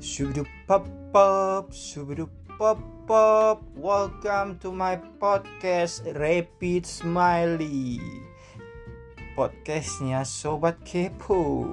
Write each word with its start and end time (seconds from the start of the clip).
Shubidu 0.00 0.48
pop 0.64 0.88
pop, 1.12 1.68
shubidu 1.76 2.24
pop 2.56 2.80
pop. 3.04 3.60
Welcome 3.76 4.56
to 4.64 4.72
my 4.72 4.96
podcast 5.20 6.08
Rapid 6.16 6.88
Smiley. 6.88 8.00
Podcastnya 9.36 10.24
Sobat 10.24 10.80
Kepo. 10.88 11.68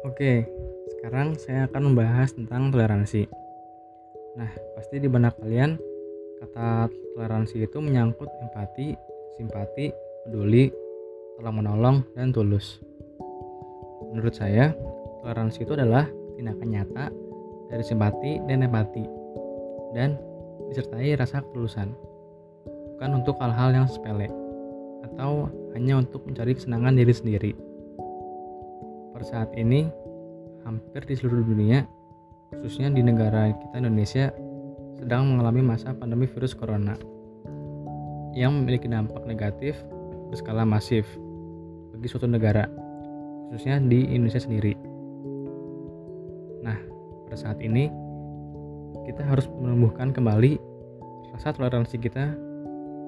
Oke, 0.00 0.48
sekarang 0.96 1.36
saya 1.36 1.68
akan 1.68 1.92
membahas 1.92 2.32
tentang 2.32 2.72
toleransi. 2.72 3.28
Nah, 4.40 4.48
pasti 4.72 4.96
di 4.96 5.12
benak 5.12 5.36
kalian 5.36 5.76
kata 6.40 6.92
toleransi 7.16 7.64
itu 7.64 7.78
menyangkut 7.80 8.28
empati, 8.44 8.92
simpati, 9.40 9.92
peduli, 10.24 10.68
tolong 11.40 11.56
menolong, 11.62 11.96
dan 12.12 12.32
tulus. 12.32 12.80
Menurut 14.12 14.36
saya, 14.36 14.72
toleransi 15.24 15.64
itu 15.64 15.72
adalah 15.76 16.04
tindakan 16.36 16.68
nyata 16.68 17.04
dari 17.72 17.84
simpati 17.84 18.38
dan 18.44 18.64
empati 18.64 19.04
dan 19.96 20.20
disertai 20.68 21.16
rasa 21.16 21.40
ketulusan. 21.40 21.92
Bukan 22.96 23.10
untuk 23.22 23.36
hal-hal 23.40 23.76
yang 23.76 23.86
sepele 23.88 24.28
atau 25.04 25.48
hanya 25.76 26.00
untuk 26.00 26.24
mencari 26.24 26.56
kesenangan 26.56 26.96
diri 26.96 27.12
sendiri. 27.12 27.52
Per 29.12 29.22
saat 29.24 29.52
ini, 29.56 29.88
hampir 30.64 31.04
di 31.04 31.14
seluruh 31.16 31.44
dunia, 31.44 31.84
khususnya 32.52 32.92
di 32.92 33.00
negara 33.04 33.52
kita 33.52 33.80
Indonesia, 33.80 34.32
sedang 34.96 35.28
mengalami 35.28 35.62
masa 35.62 35.92
pandemi 35.92 36.24
virus 36.24 36.56
corona 36.56 36.96
yang 38.36 38.52
memiliki 38.52 38.88
dampak 38.88 39.24
negatif 39.24 39.76
berskala 40.28 40.68
masif 40.68 41.08
bagi 41.96 42.08
suatu 42.12 42.28
negara, 42.28 42.68
khususnya 43.48 43.80
di 43.80 44.04
Indonesia 44.12 44.42
sendiri. 44.42 44.76
Nah, 46.60 46.76
pada 47.28 47.36
saat 47.40 47.56
ini 47.64 47.88
kita 49.08 49.24
harus 49.24 49.48
menumbuhkan 49.48 50.12
kembali 50.12 50.60
rasa 51.32 51.56
toleransi 51.56 51.96
kita 51.96 52.36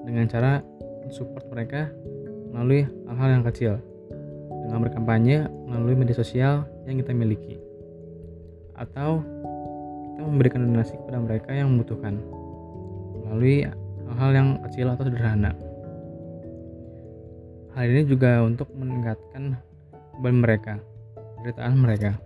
dengan 0.09 0.25
cara 0.25 0.65
mensupport 1.05 1.45
mereka 1.53 1.81
melalui 2.49 2.89
hal-hal 3.05 3.29
yang 3.29 3.45
kecil 3.45 3.73
dengan 4.65 4.85
berkampanye 4.85 5.45
melalui 5.69 5.93
media 5.97 6.17
sosial 6.17 6.65
yang 6.89 6.97
kita 6.97 7.13
miliki 7.13 7.57
atau 8.77 9.21
kita 10.19 10.27
memberikan 10.27 10.67
donasi 10.67 10.99
kepada 10.99 11.15
mereka 11.23 11.55
yang 11.55 11.71
membutuhkan. 11.71 12.19
Melalui 13.23 13.63
hal-hal 14.03 14.31
yang 14.35 14.49
kecil 14.67 14.91
atau 14.91 15.07
sederhana. 15.07 15.55
Hal 17.71 17.87
ini 17.87 18.03
juga 18.03 18.43
untuk 18.43 18.67
meningkatkan 18.75 19.55
beban 20.19 20.43
mereka 20.43 20.75
penderitaan 21.39 21.75
mereka. 21.79 22.19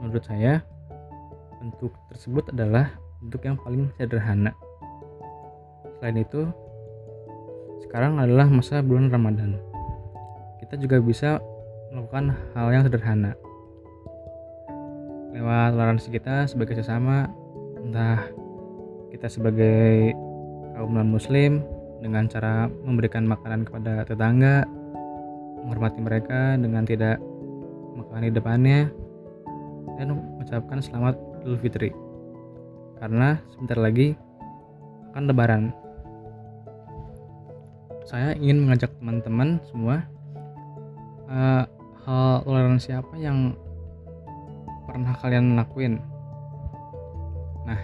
Menurut 0.00 0.24
saya 0.24 0.64
bentuk 1.60 1.92
tersebut 2.08 2.48
adalah 2.56 2.88
bentuk 3.20 3.44
yang 3.44 3.60
paling 3.60 3.92
sederhana. 4.00 4.56
Selain 6.00 6.24
itu 6.24 6.48
sekarang 7.84 8.16
adalah 8.16 8.48
masa 8.48 8.80
bulan 8.80 9.12
Ramadan. 9.12 9.60
Kita 10.56 10.80
juga 10.80 11.04
bisa 11.04 11.36
melakukan 11.92 12.32
hal 12.56 12.72
yang 12.72 12.80
sederhana 12.88 13.36
lewat 15.34 15.74
toleransi 15.74 16.08
kita 16.14 16.46
sebagai 16.46 16.78
sesama. 16.78 17.26
Entah 17.82 18.30
kita 19.10 19.26
sebagai 19.26 20.14
kaum 20.78 20.94
non 20.94 21.10
muslim 21.10 21.60
dengan 21.98 22.30
cara 22.30 22.70
memberikan 22.70 23.26
makanan 23.26 23.66
kepada 23.66 24.06
tetangga 24.06 24.64
menghormati 25.64 26.00
mereka 26.04 26.54
dengan 26.60 26.84
tidak 26.84 27.16
makan 27.96 28.28
di 28.28 28.32
depannya 28.32 28.80
dan 29.96 30.12
mengucapkan 30.12 30.78
selamat 30.84 31.16
Idul 31.42 31.58
Fitri. 31.58 31.90
Karena 33.00 33.40
sebentar 33.52 33.78
lagi 33.80 34.14
akan 35.12 35.24
lebaran. 35.30 35.62
Saya 38.04 38.36
ingin 38.36 38.68
mengajak 38.68 38.92
teman-teman 39.00 39.56
semua 39.64 40.04
uh, 41.30 41.64
hal 42.04 42.44
toleransi 42.44 42.92
apa 42.92 43.14
yang 43.16 43.56
pernah 44.94 45.18
kalian 45.18 45.58
lakuin? 45.58 45.98
Nah 47.66 47.80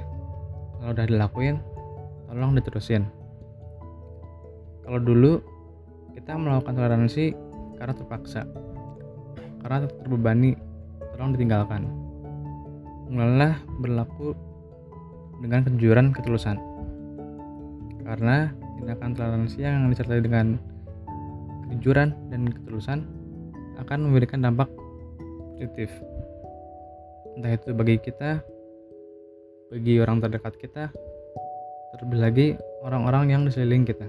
kalau 0.79 0.95
udah 0.95 1.07
dilakuin 1.11 1.59
tolong 2.31 2.55
diterusin. 2.55 3.03
Kalau 4.87 5.03
dulu 5.03 5.43
kita 6.15 6.39
melakukan 6.39 6.79
toleransi 6.79 7.35
karena 7.83 7.95
terpaksa. 7.99 8.47
Karena 9.59 9.91
terbebani 9.91 10.55
tolong 11.19 11.35
ditinggalkan. 11.35 11.83
Mulailah 13.11 13.59
berlaku 13.83 14.39
dengan 15.43 15.67
kejujuran 15.67 16.15
ketulusan. 16.15 16.63
Karena 18.07 18.55
tindakan 18.79 19.19
toleransi 19.19 19.59
yang 19.59 19.91
disertai 19.91 20.23
dengan 20.23 20.63
kejujuran 21.67 22.15
dan 22.31 22.47
ketulusan 22.55 23.03
akan 23.83 23.99
memberikan 24.07 24.47
dampak 24.47 24.71
positif 25.59 25.91
entah 27.37 27.53
itu 27.55 27.71
bagi 27.77 27.97
kita 28.01 28.43
bagi 29.71 30.03
orang 30.03 30.19
terdekat 30.19 30.55
kita 30.59 30.91
terlebih 31.95 32.19
lagi 32.19 32.47
orang-orang 32.87 33.31
yang 33.31 33.43
di 33.47 33.53
kita. 33.85 34.07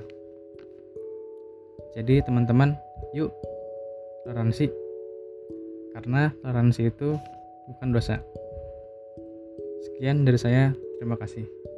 Jadi 1.97 2.23
teman-teman 2.23 2.77
yuk 3.11 3.33
toleransi. 4.23 4.71
Karena 5.91 6.31
toleransi 6.39 6.87
itu 6.87 7.19
bukan 7.67 7.89
dosa. 7.91 8.23
Sekian 9.83 10.23
dari 10.23 10.39
saya. 10.39 10.71
Terima 11.01 11.17
kasih 11.17 11.70